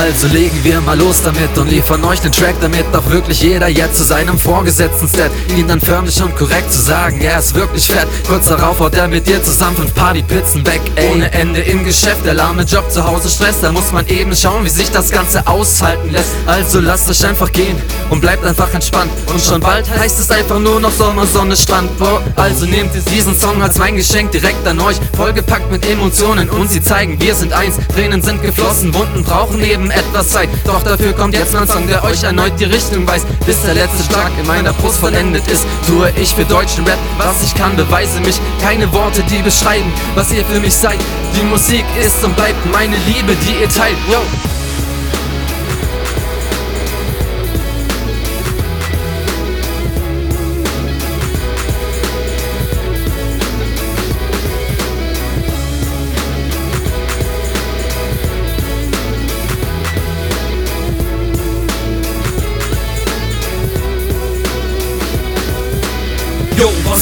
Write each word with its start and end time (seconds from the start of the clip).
Also 0.00 0.28
legen 0.28 0.58
wir 0.62 0.80
mal 0.80 0.98
los 0.98 1.20
damit 1.22 1.58
und 1.58 1.70
liefern 1.70 2.02
euch 2.04 2.20
den 2.20 2.32
Track, 2.32 2.54
damit 2.62 2.86
auch 2.96 3.10
wirklich 3.10 3.42
jeder 3.42 3.68
jetzt 3.68 3.98
zu 3.98 4.04
seinem 4.04 4.38
Vorgesetzten 4.38 5.06
steppt. 5.06 5.34
Ihn 5.58 5.68
dann 5.68 5.78
förmlich 5.78 6.22
und 6.22 6.34
korrekt 6.36 6.72
zu 6.72 6.80
sagen, 6.80 7.20
er 7.20 7.38
ist 7.38 7.54
wirklich 7.54 7.86
fett. 7.86 8.06
Kurz 8.26 8.46
darauf 8.46 8.80
haut 8.80 8.94
er 8.94 9.08
mit 9.08 9.26
dir 9.26 9.44
zusammen 9.44 9.76
fünf 9.76 9.94
Partypizzen 9.94 10.64
weg, 10.66 10.80
ey. 10.96 11.10
Ohne 11.10 11.30
Ende 11.34 11.60
im 11.60 11.84
Geschäft, 11.84 12.24
der 12.24 12.32
lahme 12.32 12.62
Job 12.62 12.90
zu 12.90 13.06
Hause 13.06 13.28
Stress, 13.28 13.60
da 13.60 13.72
muss 13.72 13.92
man 13.92 14.06
eben 14.06 14.34
schauen, 14.34 14.64
wie 14.64 14.70
sich 14.70 14.90
das 14.90 15.10
Ganze 15.10 15.46
aushalten 15.46 16.10
lässt. 16.10 16.30
Also 16.46 16.80
lasst 16.80 17.10
euch 17.10 17.26
einfach 17.26 17.52
gehen 17.52 17.76
und 18.08 18.22
bleibt 18.22 18.42
einfach 18.46 18.72
entspannt. 18.72 19.10
Und 19.26 19.42
schon 19.42 19.60
bald 19.60 19.86
heißt 19.98 20.18
es 20.18 20.30
einfach 20.30 20.60
nur 20.60 20.80
noch 20.80 20.92
Sommer, 20.92 21.26
Sonne, 21.26 21.58
Strand. 21.58 21.98
Boah, 21.98 22.22
also 22.36 22.64
nehmt 22.64 22.90
diesen 23.10 23.36
Song 23.36 23.60
als 23.60 23.76
mein 23.76 23.96
Geschenk 23.96 24.32
direkt 24.32 24.66
an 24.66 24.80
euch. 24.80 24.96
Vollgepackt 25.14 25.70
mit 25.70 25.86
Emotionen 25.86 26.48
und 26.48 26.70
sie 26.70 26.82
zeigen, 26.82 27.20
wir 27.20 27.34
sind 27.34 27.52
eins. 27.52 27.74
Tränen 27.94 28.22
sind 28.22 28.42
geflossen, 28.42 28.94
Wunden 28.94 29.24
brauchen 29.24 29.62
eben 29.62 29.89
etwas 29.90 30.28
Zeit. 30.28 30.48
Doch 30.64 30.82
dafür 30.82 31.12
kommt 31.12 31.34
jetzt 31.34 31.54
ein 31.54 31.68
Song, 31.68 31.86
der 31.86 32.02
euch 32.04 32.22
erneut 32.22 32.52
die 32.58 32.64
Richtung 32.64 33.06
weist. 33.06 33.26
Bis 33.46 33.62
der 33.62 33.74
letzte 33.74 34.04
Schlag 34.04 34.30
in 34.38 34.46
meiner 34.46 34.72
Brust 34.72 34.98
vollendet 34.98 35.46
ist, 35.48 35.66
tue 35.86 36.10
ich 36.16 36.34
für 36.34 36.44
deutschen 36.44 36.86
Rap, 36.86 36.98
was 37.18 37.42
ich 37.42 37.54
kann, 37.54 37.76
beweise 37.76 38.20
mich. 38.20 38.40
Keine 38.60 38.92
Worte, 38.92 39.22
die 39.24 39.42
beschreiben, 39.42 39.92
was 40.14 40.32
ihr 40.32 40.44
für 40.44 40.60
mich 40.60 40.74
seid. 40.74 40.98
Die 41.36 41.44
Musik 41.44 41.84
ist 42.00 42.24
und 42.24 42.34
bleibt 42.36 42.64
meine 42.72 42.96
Liebe, 43.06 43.36
die 43.46 43.62
ihr 43.62 43.68
teilt. 43.68 43.96
Yo. 44.10 44.49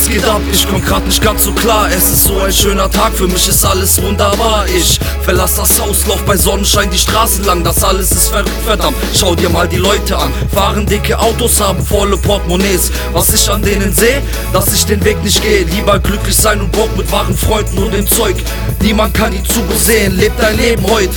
Geht 0.09 0.25
ab? 0.25 0.41
Ich 0.53 0.67
komm 0.69 0.83
grad 0.83 1.07
nicht 1.07 1.23
ganz 1.23 1.45
so 1.45 1.53
klar. 1.53 1.89
Es 1.95 2.11
ist 2.11 2.25
so 2.25 2.39
ein 2.41 2.53
schöner 2.53 2.91
Tag, 2.91 3.15
für 3.15 3.29
mich 3.29 3.49
ist 3.49 3.65
alles 3.65 4.01
wunderbar. 4.03 4.67
Ich 4.75 4.99
verlass 5.23 5.57
das 5.57 5.81
Haus, 5.81 6.07
lauf 6.07 6.23
bei 6.25 6.37
Sonnenschein 6.37 6.91
die 6.91 6.99
Straße 6.99 7.43
lang. 7.43 7.63
Das 7.63 7.83
alles 7.83 8.13
ist 8.13 8.29
verrückt, 8.29 8.51
verdammt. 8.65 8.97
Schau 9.15 9.35
dir 9.35 9.51
mal 9.51 9.69
die 9.69 9.77
Leute 9.77 10.17
an. 10.17 10.33
Fahren 10.53 10.87
dicke 10.87 11.19
Autos, 11.19 11.61
haben 11.61 11.85
volle 11.85 12.17
Portemonnaies. 12.17 12.91
Was 13.13 13.33
ich 13.35 13.49
an 13.51 13.63
denen 13.63 13.93
sehe, 13.93 14.23
dass 14.53 14.73
ich 14.73 14.87
den 14.87 15.05
Weg 15.05 15.23
nicht 15.23 15.43
gehe. 15.43 15.65
Lieber 15.65 15.99
glücklich 15.99 16.37
sein 16.37 16.61
und 16.61 16.73
Bock 16.73 16.97
mit 16.97 17.11
wahren 17.13 17.37
Freunden 17.37 17.79
und 17.79 17.93
dem 17.93 18.07
Zeug. 18.07 18.37
Niemand 18.81 19.15
kann 19.15 19.33
die 19.33 19.43
Zukunft 19.43 19.85
sehen, 19.85 20.17
lebt 20.17 20.41
dein 20.41 20.57
Leben 20.57 20.87
heute. 20.89 21.15